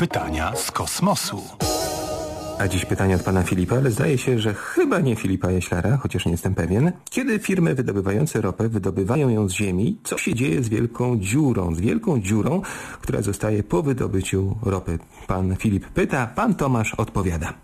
[0.00, 1.42] Pytania z kosmosu.
[2.58, 6.26] A dziś pytanie od pana Filipa, ale zdaje się, że chyba nie Filipa Jeślara, chociaż
[6.26, 6.92] nie jestem pewien.
[7.10, 11.80] Kiedy firmy wydobywające ropę wydobywają ją z ziemi, co się dzieje z wielką dziurą, z
[11.80, 12.62] wielką dziurą,
[13.00, 14.98] która zostaje po wydobyciu ropy?
[15.26, 17.54] Pan Filip pyta, pan Tomasz odpowiada.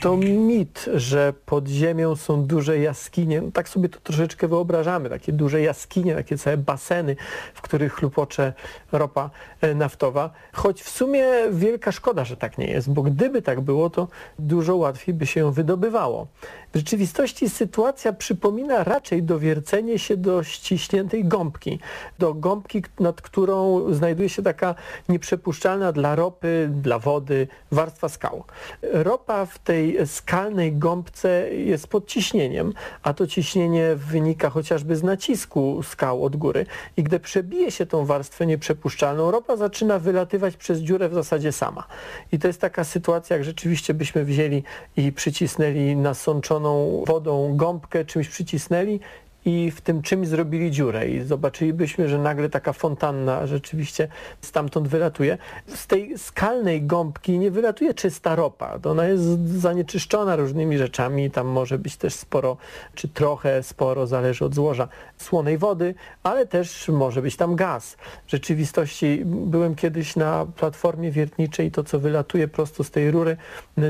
[0.00, 3.40] To mit, że pod ziemią są duże jaskinie.
[3.40, 5.10] No, tak sobie to troszeczkę wyobrażamy.
[5.10, 7.16] Takie duże jaskinie, takie całe baseny,
[7.54, 8.52] w których chlupocze
[8.92, 9.30] ropa
[9.60, 10.30] e, naftowa.
[10.52, 14.08] Choć w sumie wielka szkoda, że tak nie jest, bo gdyby tak było, to
[14.38, 16.26] dużo łatwiej by się ją wydobywało.
[16.72, 21.78] W rzeczywistości sytuacja przypomina raczej dowiercenie się do ściśniętej gąbki.
[22.18, 24.74] Do gąbki, nad którą znajduje się taka
[25.08, 28.44] nieprzepuszczalna dla ropy, dla wody warstwa skał.
[28.82, 32.72] Ropa w tej skalnej gąbce jest pod ciśnieniem,
[33.02, 38.06] a to ciśnienie wynika chociażby z nacisku skał od góry i gdy przebije się tą
[38.06, 41.86] warstwę nieprzepuszczalną, ropa zaczyna wylatywać przez dziurę w zasadzie sama.
[42.32, 44.62] I to jest taka sytuacja, jak rzeczywiście byśmy wzięli
[44.96, 49.00] i przycisnęli nasączoną wodą gąbkę, czymś przycisnęli
[49.46, 54.08] i w tym czymś zrobili dziurę i zobaczylibyśmy, że nagle taka fontanna rzeczywiście
[54.40, 55.38] stamtąd wylatuje.
[55.66, 58.78] Z tej skalnej gąbki nie wylatuje czysta ropa.
[58.84, 61.30] Ona jest zanieczyszczona różnymi rzeczami.
[61.30, 62.56] Tam może być też sporo,
[62.94, 64.88] czy trochę sporo, zależy od złoża,
[65.18, 67.96] słonej wody, ale też może być tam gaz.
[68.26, 73.36] W rzeczywistości byłem kiedyś na platformie wiertniczej, to co wylatuje prosto z tej rury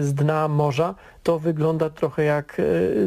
[0.00, 2.62] z dna morza, to wygląda trochę jak e,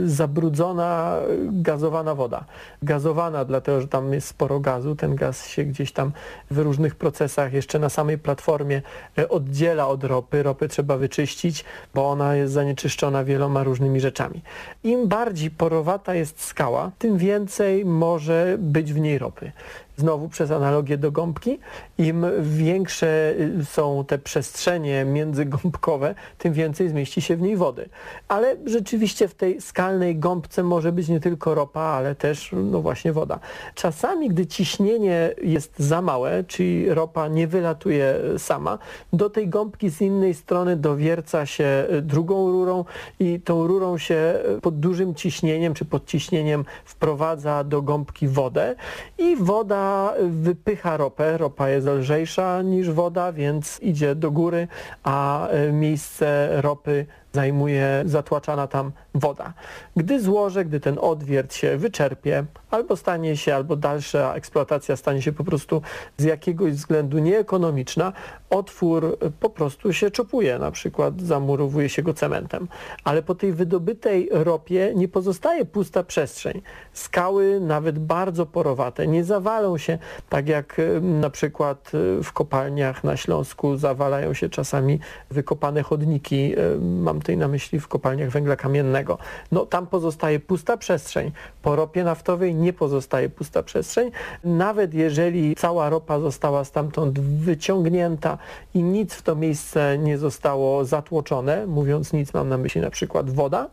[0.06, 1.18] zabrudzona,
[1.52, 2.39] gazowana woda.
[2.84, 6.12] Gazowana dlatego, że tam jest sporo gazu, ten gaz się gdzieś tam
[6.52, 8.82] w różnych procesach jeszcze na samej platformie
[9.18, 10.44] e, oddziela od ropy.
[10.44, 14.42] Ropę trzeba wyczyścić, bo ona jest zanieczyszczona wieloma różnymi rzeczami.
[14.84, 19.52] Im bardziej porowata jest skała, tym więcej może być w niej ropy
[20.00, 21.60] znowu przez analogię do gąbki,
[21.98, 27.90] im większe y, są te przestrzenie międzygąbkowe, tym więcej zmieści się w niej wody.
[28.28, 33.14] Ale rzeczywiście w tej skalnej gąbce może być nie tylko ropa, ale też no właśnie
[33.14, 33.40] woda.
[33.76, 38.78] Czasami, gdy ciśnienie jest za małe, czyli ropa nie wylatuje sama,
[39.14, 42.86] do tej gąbki z innej strony dowierca się y, drugą rurą
[43.20, 48.76] i tą rurą się y, pod dużym ciśnieniem czy pod ciśnieniem wprowadza do gąbki wodę
[49.18, 49.89] i woda
[50.30, 51.38] wypycha ropę.
[51.38, 54.68] Ropa jest lżejsza niż woda, więc idzie do góry,
[55.04, 59.54] a e, miejsce ropy zajmuje zatłaczana tam woda.
[59.96, 65.32] Gdy złoże, gdy ten odwiert się wyczerpie, albo stanie się, albo dalsza eksploatacja stanie się
[65.32, 65.82] po prostu
[66.18, 68.14] z jakiegoś względu nieekonomiczna,
[68.50, 72.68] otwór po prostu się czopuje, na przykład zamurowuje się go cementem.
[73.04, 76.62] Ale po tej wydobytej ropie nie pozostaje pusta przestrzeń.
[76.94, 79.98] Skały, nawet bardzo porowate, nie zawalą się
[80.30, 85.00] tak jak na przykład y, w kopalniach na Śląsku zawalają się czasami
[85.32, 86.60] wykopane chodniki.
[86.60, 86.80] Y,
[87.20, 89.18] mam tutaj na myśli w kopalniach węgla kamiennego.
[89.52, 91.32] No tam pozostaje pusta przestrzeń.
[91.62, 94.12] Po ropie naftowej nie pozostaje pusta przestrzeń.
[94.44, 98.38] Nawet jeżeli cała ropa została stamtąd wyciągnięta
[98.74, 103.30] i nic w to miejsce nie zostało zatłoczone, mówiąc nic mam na myśli na przykład
[103.30, 103.70] woda,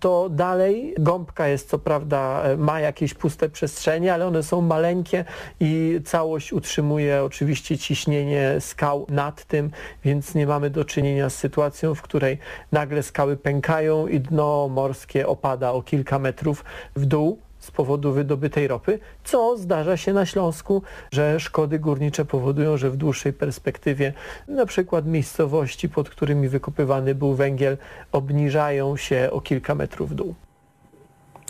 [0.00, 5.24] to dalej gąbka jest co prawda, ma jakieś puste przestrzenie, ale one są maleńkie
[5.60, 9.70] i całość utrzymuje oczywiście ciśnienie skał nad tym,
[10.04, 12.38] więc nie mamy do czynienia z sytuacją, w której
[12.72, 16.64] na nagle skały pękają i dno morskie opada o kilka metrów
[16.96, 22.76] w dół z powodu wydobytej ropy, co zdarza się na Śląsku, że szkody górnicze powodują,
[22.76, 24.12] że w dłuższej perspektywie
[24.48, 27.76] na przykład miejscowości, pod którymi wykopywany był węgiel,
[28.12, 30.34] obniżają się o kilka metrów w dół.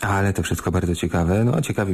[0.01, 1.43] Ale to wszystko bardzo ciekawe.
[1.43, 1.93] No, ciekawi